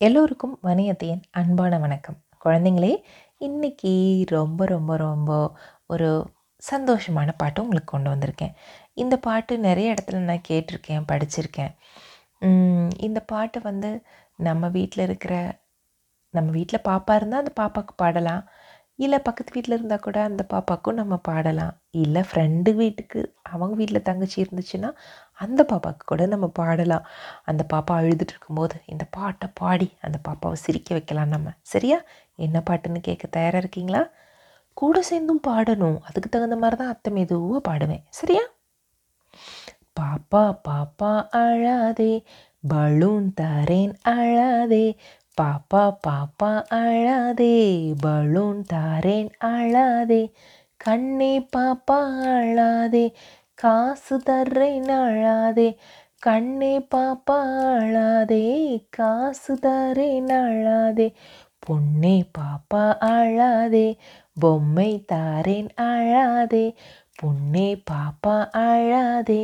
[0.00, 2.16] எல்லோருக்கும் வணியத்தையின் அன்பான வணக்கம்.
[2.44, 2.90] குழந்தைங்களே
[3.40, 3.92] இன்றைக்கி
[4.28, 5.30] ரொம்ப ரொம்ப ரொம்ப
[5.86, 6.08] ஒரு
[6.62, 8.54] சந்தோஷமான பாட்டு உங்களுக்கு கொண்டு வந்திருக்கேன்.
[8.94, 11.72] இந்த பாட்டு நிறைய இடத்துல நான் கேட்டிருக்கேன் படிச்சிருக்கேன்.
[12.98, 13.90] இந்த பாட்டு வந்து
[14.38, 15.34] நம்ம வீட்டில் இருக்கிற
[16.34, 18.42] நம்ம வீட்டில் பாப்பா இருந்தால் அந்த பாப்பாவுக்கு பாடலாம்.
[18.98, 21.74] இல்லை பக்கத்து வீட்டில் இருந்தால் கூட அந்த பாப்பாவுக்கும் நம்ம பாடலாம்.
[21.90, 24.90] இல்லை ஃப்ரெண்டு வீட்டுக்கு அவங்க வீட்டில் தங்கச்சி இருந்துச்சுன்னா
[25.32, 27.04] அந்த பாப்பாவுக்கு கூட நம்ம பாடலாம்.
[27.44, 31.50] அந்த பாப்பா அழுதுட்டு இருக்கும்போது இந்த பாட்டை பாடி அந்த பாப்பாவை சிரிக்க வைக்கலாம் நம்ம.
[31.62, 31.98] சரியா?
[32.36, 34.02] என்ன பாட்டுன்னு கேட்க தயாராக இருக்கீங்களா?
[34.72, 35.98] கூட சேர்ந்தும் பாடணும்.
[36.00, 38.04] அதுக்கு தகுந்த மாதிரி தான் அத்தை மெதுவாக பாடுவேன்.
[38.10, 38.42] சரியா?
[40.00, 42.24] பாப்பா பாப்பா அழாதே.
[42.68, 44.86] பலூன் தரேன் அழாதே.
[45.38, 47.56] பாப்பா பாப்பா அழாதே
[48.00, 50.22] பலூன் தாரேன் அழாதே
[50.80, 53.04] கண்ணே பாப்பா அழாதே
[53.54, 55.68] காசு தர்றேன் அழாதே
[56.22, 57.38] கண்ணே பாப்பா
[57.72, 58.44] அழாதே
[58.90, 61.08] காசு தரேன் அழாதே
[61.60, 63.86] பொன்னே பாப்பா அழாதே
[64.40, 66.66] பொம்மை தாரேன் அழாதே
[67.16, 69.42] பொன்னே பாப்பா அழாதே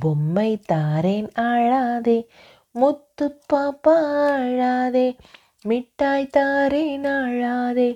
[0.00, 2.18] பொம்மை தாரேன் அழாதே
[2.74, 3.94] முத்து பாப்பா
[4.36, 5.06] அழாதே
[5.64, 7.90] மிட்டாய் தாரேன் அழாதே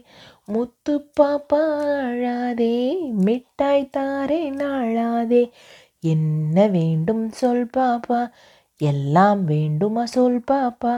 [0.46, 1.60] முத்து பாப்பா
[2.02, 2.74] அழாதே
[3.24, 5.42] மிட்டாய் தாரேன் அழாதே
[6.04, 8.20] என்ன வேண்டும் சொல் பாப்பா
[8.80, 10.94] எல்லாம் வேண்டுமா சொல் பாப்பா.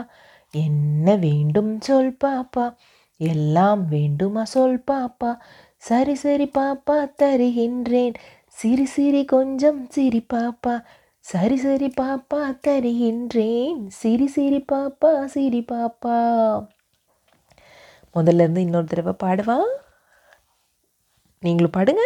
[0.53, 2.65] என்ன வேண்டும் சொல் பாப்பா
[3.19, 5.31] எல்லாம் வேண்டுமா சொல் பாப்பா.
[5.83, 8.15] சரி சரி பாப்பா தருகின்றேன்.
[8.57, 10.75] சிரி சிரி கொஞ்சம் சிரி பாப்பா.
[11.19, 13.87] சரி சரி பாப்பா தருகின்றேன்.
[13.87, 16.17] சிரி சிரி பாப்பா சிரி பாப்பா.
[18.15, 19.57] முதல்ல இருந்து இன்னொரு தடவை பாடுவா?
[21.39, 22.01] நீங்களும் பாடுங்க.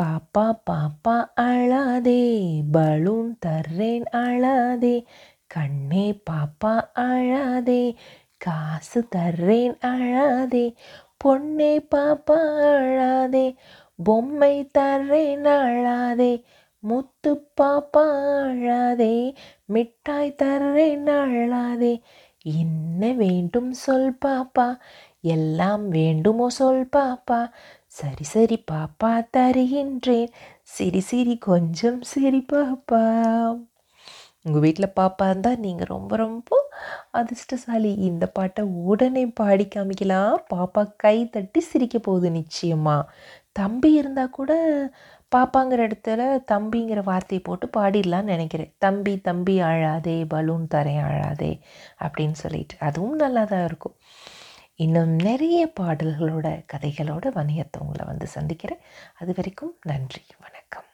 [0.00, 2.24] பாப்பா பாப்பா அழாதே.
[2.72, 5.04] பலூன் தர்றேன் அழாதே.
[5.46, 7.96] கண்ணே பாப்பா அழாதே.
[8.38, 10.74] காசு தர்றேன் அழாதே.
[11.24, 12.38] பொண்ணே பாப்பா
[12.74, 13.56] அழாதே.
[14.04, 16.44] பொம்மை தர்றேன் அழாதே.
[16.88, 18.04] முத்து பாப்பா
[18.44, 19.14] அழாதே
[19.74, 21.94] மிட்டாய் தர்றேன் அழாதே
[22.54, 24.66] என்ன வேண்டும் சொல் பாப்பா
[25.34, 27.38] எல்லாம் வேண்டுமோ சொல் பாப்பா.
[27.98, 30.30] சரி சரி பாப்பா தருகின்றேன்
[30.76, 33.02] சிரி சிரி கொஞ்சம் சிரி பாப்பா.
[34.44, 36.50] உங்கள் வீட்டில் பாப்பா இருந்தால் நீங்கள் ரொம்ப ரொம்ப
[37.20, 37.92] அதிர்ஷ்டசாலி.
[38.08, 40.36] இந்த பாட்டை உடனே பாடி காமிக்கலாம்.
[40.54, 43.08] பாப்பா கை தட்டி சிரிக்க போகுது நிச்சயமாக
[43.52, 44.52] தம்பி இருந்தால் கூட
[45.34, 46.22] பாப்பாங்கிற இடத்துல
[46.52, 48.74] தம்பிங்கிற வார்த்தையை போட்டு பாடிடலான்னு நினைக்கிறேன்.
[48.78, 51.60] தம்பி தம்பி அழாதே பலூன் தரேன் அழாதே
[52.00, 52.76] அப்படின்னு சொல்லிட்டு.
[52.78, 53.96] அதுவும் நல்லா தான் இருக்கும்.
[54.76, 58.82] இன்னும் நிறைய பாடல்களோட கதைகளோட வணிகத்தை உங்களை வந்து சந்திக்கிறேன்.
[59.14, 60.84] அது வரைக்கும் நன்றி வணக்கம்.